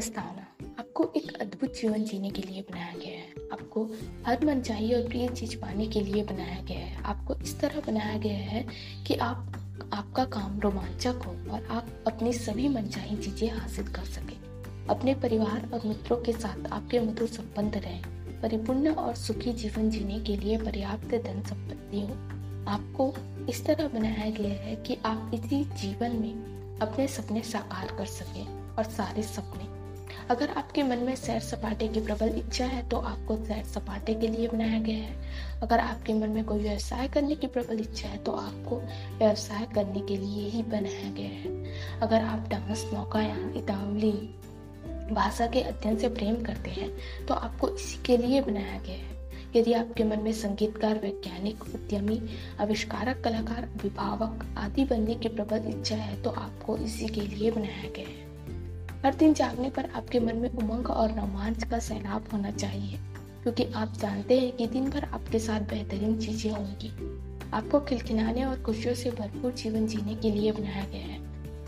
प्रस्तावना। 0.00 0.74
आपको 0.78 1.12
एक 1.16 1.36
अद्भुत 1.40 1.74
जीवन 1.74 2.04
जीने 2.04 2.30
के 2.30 2.42
लिए 2.42 2.62
बनाया 2.62 2.92
गया 2.92 3.18
है। 3.18 3.28
आपको 3.52 3.90
हर 4.26 4.46
मन 4.46 4.60
चाहिए 4.60 5.02
और 5.02 5.08
प्रिय 5.08 5.28
चीज़ 5.28 5.56
पाने 5.56 5.86
के 5.86 6.00
लिए 6.00 6.22
बनाया 6.24 6.62
गया 6.62 6.78
है। 6.78 7.02
आपको 7.02 7.34
इस 7.34 7.60
तरह 7.60 7.80
बनाया 7.80 8.18
गया 8.18 8.38
है 8.38 8.66
कि 9.06 9.14
आप, 9.14 9.52
आपका 9.92 10.24
काम 10.24 10.60
रोमांचक 10.60 11.14
हो 11.26 11.52
और 11.52 11.66
आप 11.70 12.04
अपनी 12.06 12.32
सभी 12.32 12.68
मनचाही 12.68 13.16
चीज़ें 13.16 13.50
हासिल 13.50 13.88
कर 13.88 14.04
सके। 14.04 14.34
अपने 14.88 15.14
परिवार 15.14 15.70
और 15.74 15.86
मित्रों 15.86 16.16
के 16.16 16.32
साथ 16.32 16.66
आपके 16.72 17.00
मधुर 17.00 17.28
संबंध 17.28 17.76
रहें। 17.76 18.02
परिपूर्ण 18.40 18.94
और 18.94 19.14
सुखी 19.14 19.52
जीवन 19.52 19.90
जीने 19.90 20.20
के 20.20 20.36
लिए 20.36 20.58
पर्याप्त 20.58 21.14
धन 21.14 21.42
संपत्ति 21.42 22.00
हो। 22.00 22.14
आपको 22.70 23.14
इस 23.46 23.66
तरह 23.66 23.88
बनाया 23.88 24.30
गया 24.30 24.54
है 24.54 24.76
कि 24.76 24.98
आप 25.04 25.30
इसी 25.34 25.64
जीवन 25.64 26.16
में 26.16 26.32
अपने 26.78 27.08
सपने 27.08 27.42
साकार 27.42 27.96
कर 27.98 28.06
सकें 28.06 28.74
और 28.76 28.84
सारे 28.84 29.22
सपने 29.22 29.79
अगर 30.30 30.50
आपके 30.50 30.82
मन 30.82 30.98
में 30.98 31.14
सैर 31.16 31.40
सपाटे 31.40 31.86
की 31.88 32.00
प्रबल 32.00 32.28
इच्छा 32.38 32.64
है 32.64 32.88
तो 32.88 32.96
आपको 32.98 33.36
सैर 33.36 33.64
सपाटे 33.64 34.14
के 34.14 34.28
लिए 34.28 34.48
बनाया 34.48 34.78
गया 34.78 34.96
है। 34.96 35.60
अगर 35.62 35.80
आपके 35.80 36.14
मन 36.14 36.30
में 36.30 36.44
कोई 36.44 36.58
व्यवसाय 36.58 37.08
करने 37.08 37.36
की 37.36 37.46
प्रबल 37.46 37.80
इच्छा 37.80 38.08
है 38.08 38.18
तो 38.18 38.32
आपको 38.32 38.76
व्यवसाय 39.18 39.66
करने 39.74 40.00
के 40.00 40.16
लिए 40.16 40.48
ही 40.48 40.62
बनाया 40.62 41.10
गया 41.10 41.30
है। 41.30 41.98
अगर 42.00 42.24
आप 42.24 42.46
डांस 42.48 42.88
नौकायान 42.92 43.52
इतावली 43.56 44.12
भाषा 45.12 45.46
के 45.46 45.60
अध्ययन 45.62 45.96
से 45.96 46.08
प्रेम 46.08 46.42
करते 46.44 46.70
हैं 46.70 46.90
तो 47.26 47.34
आपको 47.34 47.68
इसी 47.68 48.02
के 48.02 48.16
लिए 48.16 48.40
बनाया 48.40 48.78
गया 48.78 48.96
है। 48.96 49.18
यदि 49.56 49.72
आपके 49.72 50.04
मन 50.04 50.22
में 50.22 50.32
संगीतकार, 50.32 50.98
वैज्ञानिक, 50.98 51.64
उद्यमी, 51.64 52.20
आविष्कारक, 52.60 53.22
कलाकार, 53.24 53.62
अभिभावक 53.64 54.46
आदि 54.58 54.84
बनने 54.84 55.14
की 55.14 55.28
प्रबल 55.28 55.68
इच्छा 55.68 55.96
है 55.96 56.22
तो 56.22 56.30
आपको 56.30 56.76
इसी 56.78 57.08
के 57.08 57.20
लिए 57.20 57.50
बनाया 57.50 57.90
गया 57.96 58.08
है। 58.08 58.28
हर 59.04 59.14
दिन 59.14 59.34
जागने 59.34 59.70
पर 59.70 59.88
आपके 59.90 60.20
मन 60.20 60.36
में 60.36 60.50
उमंग 60.50 60.86
और 60.86 61.10
रोमांच 61.10 61.64
का 61.64 61.78
सैलाब 61.78 62.28
होना 62.32 62.50
चाहिए, 62.50 62.98
क्योंकि 63.42 63.64
आप 63.64 63.92
जानते 64.00 64.38
हैं 64.40 64.50
कि 64.56 64.66
दिन 64.66 64.90
भर 64.90 65.04
आपके 65.04 65.38
साथ 65.38 65.60
बेहतरीन 65.60 66.18
चीज़ें 66.18 66.50
होंगी। 66.50 66.90
आपको 67.52 67.80
खिलखिलाने 67.80 68.44
और 68.44 68.62
खुशियों 68.62 68.94
से 68.94 69.10
भरपूर 69.10 69.52
जीवन 69.52 69.86
जीने 69.86 70.14
के 70.14 70.30
लिए 70.30 70.52
बनाया 70.52 70.84
गया 70.84 71.06
है। 71.06 71.18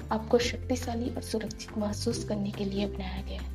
आपको 0.09 0.39
शक्तिशाली 0.39 1.09
और 1.11 1.23
सुरक्षित 1.23 1.79
महसूस 1.79 2.25
करने 2.25 2.51
के 2.51 2.65
लिए 2.65 2.87
बनाया 2.87 3.23
गया 3.23 3.41
है। 3.41 3.51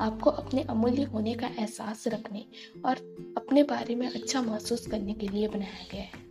आपको 0.00 0.30
अपने 0.30 0.62
अमूल्य 0.62 1.02
होने 1.02 1.34
का 1.34 1.46
एहसास 1.46 2.04
रखने 2.08 2.44
और 2.84 2.96
अपने 3.38 3.62
बारे 3.62 3.94
में 3.94 4.06
अच्छा 4.06 4.42
महसूस 4.42 4.86
करने 4.86 5.12
के 5.12 5.28
लिए 5.28 5.48
बनाया 5.48 5.86
गया 5.92 6.02
है। 6.02 6.26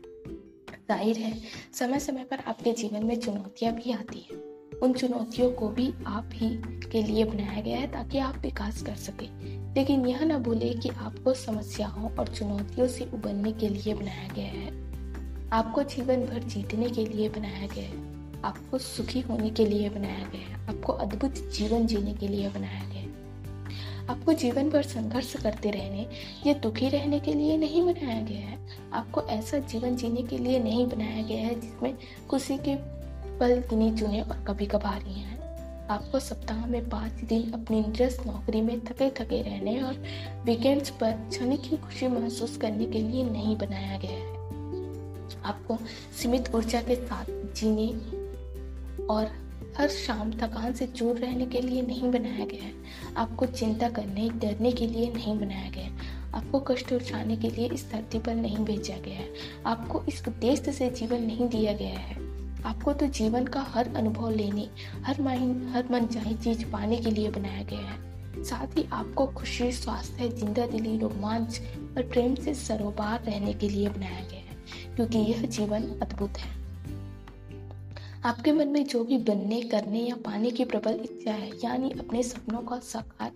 ज़ाहिर 0.89 1.17
है 1.17 1.33
समय 1.73 1.99
समय 1.99 2.23
पर 2.23 2.43
आपके 2.47 2.73
जीवन 2.73 3.05
में 3.05 3.19
चुनौतियाँ 3.19 3.73
भी 3.73 3.91
आती 3.91 4.19
हैं। 4.19 4.56
उन 4.83 4.93
चुनौतियों 4.93 5.51
को 5.51 5.69
भी 5.69 5.93
आप 6.07 6.29
ही 6.33 6.49
के 6.91 7.03
लिए 7.03 7.25
बनाया 7.25 7.61
गया 7.61 7.77
है 7.77 7.87
ताकि 7.91 8.17
आप 8.17 8.37
विकास 8.37 8.81
कर 8.81 8.95
सके। 8.95 9.25
लेकिन 9.73 10.07
यह 10.07 10.23
न 10.23 10.37
भूले 10.37 10.73
कि 10.73 10.89
आपको 10.89 11.33
समस्याओं 11.33 12.11
और 12.11 12.27
चुनौतियों 12.27 12.87
से 12.87 13.05
उबरने 13.05 13.51
के 13.51 13.69
लिए 13.69 13.93
बनाया 13.93 14.27
गया 14.35 14.45
है। 14.45 14.87
आपको 15.49 15.83
जीवन 15.83 16.25
भर 16.25 16.43
जीतने 16.43 16.89
के 16.89 17.05
लिए 17.05 17.29
बनाया 17.29 17.67
गया 17.67 17.83
है। 17.83 18.17
आपको 18.41 18.77
सुखी 18.77 19.19
होने 19.19 19.49
के 19.49 19.65
लिए 19.65 19.89
बनाया 19.89 20.29
गया 20.33 20.57
है। 20.57 20.67
आपको 20.69 20.93
अद्भुत 20.93 21.31
जीवन 21.31 21.87
जीने 21.87 22.13
के 22.13 22.27
लिए 22.27 22.49
बनाया 22.49 22.83
गया 22.83 22.99
है। 22.99 23.07
आपको 24.07 24.33
जीवन 24.33 24.69
भर 24.69 24.83
संघर्ष 24.83 25.35
करते 25.35 25.71
रहने 25.71 26.07
या 26.47 26.53
दुखी 26.53 26.89
रहने 26.89 27.19
के 27.19 27.33
लिए 27.33 27.57
नहीं 27.57 27.83
बनाया 27.83 28.21
गया 28.21 28.47
है। 28.47 28.67
आपको 28.93 29.21
ऐसा 29.21 29.57
जीवन 29.57 29.95
जीने 29.95 30.21
के 30.21 30.37
लिए 30.37 30.59
नहीं 30.59 30.87
बनाया 30.87 31.23
गया 31.23 31.47
है 31.47 31.59
जिसमें 31.59 31.97
खुशी 32.29 32.57
के 32.57 32.96
पल 33.39 33.55
गिने 33.55 33.97
चुने 33.97 34.21
और 34.21 34.45
कभी 34.47 34.65
कभार 34.65 35.01
ही 35.01 35.13
हैं। 35.13 35.37
आपको 35.87 36.19
सप्ताह 36.19 36.65
में 36.65 36.89
पाँच 36.89 37.11
दिन 37.11 37.51
अपनी 37.51 37.77
इंटरेस्ट 37.79 38.25
नौकरी 38.25 38.61
में 38.61 38.79
थके 38.79 39.09
थके 39.09 39.41
रहने 39.41 39.81
और 39.81 39.93
वीकेंड्स 40.45 40.89
पर 40.89 41.11
क्षणिक 41.11 41.61
ही 41.63 41.77
खुशी 41.77 42.07
महसूस 42.07 42.57
करने 42.57 42.85
के 42.85 42.99
लिए 42.99 43.23
नहीं 43.23 43.57
बनाया 43.57 43.97
गया 43.97 44.11
है। 44.11 44.37
आपको 45.43 45.77
सीमित 46.21 46.55
ऊर्जा 46.55 46.81
के 46.81 46.95
साथ 46.95 47.25
जीने 47.29 47.87
और 49.05 49.47
हर 49.77 49.87
शाम 49.87 50.31
थकान 50.31 50.73
से 50.73 50.87
दूर 50.87 51.17
रहने 51.17 51.45
के 51.45 51.61
लिए 51.61 51.81
नहीं 51.81 52.11
बनाया 52.11 52.45
गया 52.45 52.63
है। 52.63 52.73
आपको 53.17 53.45
चिंता 53.45 53.89
करने, 53.89 54.29
डरने 54.29 54.71
के 54.71 54.87
लिए 54.87 55.13
नहीं 55.13 55.39
बनाया 55.39 55.69
गया 55.69 55.83
है। 55.83 55.91
आपको 56.33 56.59
कष्ट 56.59 56.93
उठाने 56.93 57.37
के 57.37 57.49
लिए 57.49 57.69
इस 57.69 57.91
धरती 57.91 58.19
पर 58.19 58.35
नहीं 58.35 58.57
भेजा 58.57 58.97
गया 58.97 59.15
है। 59.15 59.29
आपको 59.65 60.03
इस 60.09 60.27
उद्देश्य 60.27 60.71
से 60.71 60.89
जीवन 60.89 61.21
नहीं 61.21 61.49
दिया 61.49 61.73
गया 61.73 61.99
है। 61.99 62.16
आपको 62.65 62.93
तो 62.93 63.07
जीवन 63.07 63.45
का 63.45 63.61
हर 63.61 63.95
अनुभव 63.95 64.29
लेने, 64.29 64.67
हर 65.03 65.21
माइन 65.21 65.67
हर 65.67 65.87
मन 65.91 66.05
चाहे 66.05 66.33
चीज़ 66.35 66.65
पाने 66.65 66.97
के 66.97 67.11
लिए 67.11 67.29
बनाया 67.29 67.63
गया 67.63 67.79
है। 67.79 68.43
साथ 68.43 68.77
ही 68.77 68.87
आपको 68.93 69.25
खुशी, 69.27 69.71
स्वास्थ्य 69.71 70.29
ज़िंदा 70.29 70.65
दिली 70.65 70.97
रोमांच 70.97 71.61
और 71.97 72.03
प्रेम 72.03 72.35
से 72.35 72.53
सरोबार 72.53 73.23
रहने 73.23 73.53
के 73.53 73.69
लिए 73.69 73.89
बनाया 73.89 74.21
गया 74.21 74.39
है, 74.39 74.95
क्योंकि 74.95 75.17
यह 75.17 75.41
जीवन 75.41 75.83
अद्भुत 76.01 76.37
है। 76.37 76.55
आपके 78.25 78.51
मन 78.51 78.67
में 78.67 78.83
जो 78.85 79.03
भी 79.03 79.17
बनने, 79.17 79.61
करने 79.61 79.99
या 79.99 80.15
पाने 80.15 80.51
की 80.51 80.65
प्रबल 80.65 80.99
इच्छा 81.03 81.31
है, 81.31 81.51
यानी 81.63 81.89
अपने 81.89 82.23
सपनों 82.23 82.61
का 82.61 82.79
साकार, 82.79 83.31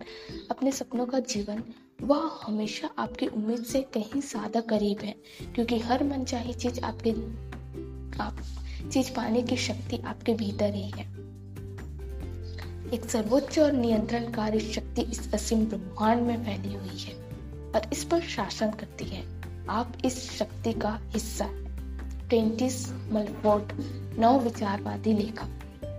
अपने 0.50 0.72
सपनों 0.72 1.06
का 1.06 1.18
जीवन, 1.18 1.62
वह 2.02 2.30
हमेशा 2.42 2.90
आपकी 2.98 3.26
उम्मीद 3.26 3.62
से 3.62 3.82
कहीं 3.82 4.20
ज़्यादा 4.20 4.60
करीब 4.60 4.98
है, 4.98 5.14
क्योंकि 5.54 5.78
हर 5.78 6.04
मन 6.04 6.24
चाहे 6.24 6.52
चीज़ 6.52 6.80
आपके, 6.80 7.10
आप 8.22 8.36
चीज़ 8.90 9.14
पाने 9.14 9.42
की 9.42 9.56
शक्ति 9.56 9.96
आपके 9.96 10.34
भीतर 10.34 10.74
ही 10.74 10.90
है। 10.90 11.22
एक 12.92 13.04
सर्वोच्च 13.08 13.58
और 13.58 13.72
नियंत्रणकारी 13.72 14.60
शक्ति 14.60 15.02
इस 15.02 15.34
असीम 15.34 15.66
ब्रह्मांड 15.66 16.22
में 16.22 16.44
फैली 16.44 16.74
हुई 16.74 16.98
है 16.98 17.14
और 17.74 17.82
इस 17.92 18.04
पर 18.04 18.20
शासन 18.20 18.70
करती 18.70 19.04
है। 19.04 19.42
आप 19.68 19.92
इस 20.04 20.32
शक्ति 20.38 20.72
का 20.72 21.00
हिस्सा 21.02 21.44
है। 21.44 21.62
ट्रेंटिस 22.28 22.92
मलफोर्ड 22.92 23.72
नव 24.20 24.40
विचारवादी 24.40 25.12
लेखक। 25.12 25.48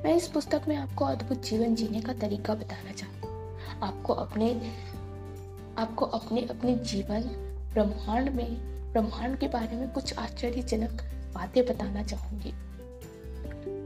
मैं 0.06 0.16
इस 0.16 0.28
पुस्तक 0.28 0.62
में 0.68 0.76
आपको 0.76 1.06
अद्भुत 1.06 1.44
जीवन 1.44 1.76
जीने 1.76 2.02
का 2.02 2.14
तरीका 2.14 2.54
बताना 2.54 2.92
चाहती 2.92 3.28
हूँ। 3.28 3.60
आपको 3.84 4.14
अपने 4.14 4.74
आपको 5.78 6.06
अपने 6.06 6.42
अपने 6.42 6.76
जीवन 6.76 7.22
ब्रह्मांड 7.74 8.30
में, 8.30 8.56
ब्रह्मांड 8.92 9.40
के 9.40 9.48
बारे 9.48 9.78
में 9.78 9.90
कुछ 9.92 10.18
आश्चर्यजनक 10.18 11.02
बातें 11.34 11.66
बताना 11.66 12.04
चाहूँगी। 12.04 12.54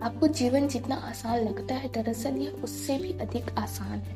आपको 0.04 0.28
जीवन 0.28 0.68
जितना 0.68 0.96
आसान 0.96 1.40
लगता 1.40 1.76
है, 1.76 1.90
दरअसल 1.90 2.36
यह 2.38 2.62
उससे 2.64 2.98
भी 2.98 3.12
अधिक 3.20 3.50
आसान 3.58 4.00
है। 4.00 4.16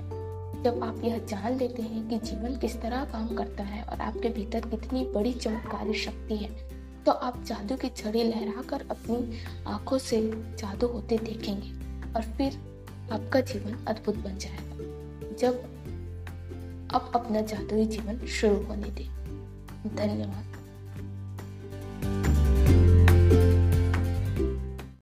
जब 0.64 0.84
आप 0.84 1.02
यह 1.04 1.18
जान 1.18 1.58
लेते 1.58 1.82
हैं 1.82 2.08
कि 2.10 2.18
जीवन 2.20 2.58
किस 2.58 2.82
तरह 2.82 3.04
काम 3.06 3.36
करता 3.36 3.64
है 3.64 3.84
और 3.84 4.02
आपके 4.02 4.30
भीतर 4.30 4.60
कितनी 4.60 5.04
बड़ी 5.06 5.34
चमत्कारी 5.34 5.94
शक्ति 5.94 6.38
है 6.38 6.50
तो 7.06 7.12
आप 7.12 7.44
जादू 7.44 7.76
की 7.76 7.90
छड़ी 7.90 8.24
लहराकर 8.24 8.86
अपनी 8.92 9.40
आँखों 9.68 9.98
से 9.98 10.22
जादू 10.60 10.88
होते 10.88 11.18
देखेंगे 11.18 11.72
और 12.14 12.22
फिर 12.22 12.60
आपका 13.12 13.42
जीवन 13.42 13.86
अद्भुत 13.88 14.16
बन 14.16 14.38
जाएगा। 14.38 15.36
जब 15.36 16.88
आप 16.94 17.12
अपना 17.16 17.42
जादुई 17.42 17.86
जीवन 17.86 18.26
शुरू 18.28 18.64
होने 18.64 18.90
दें। 18.90 19.10
धन्यवाद। 19.96 20.61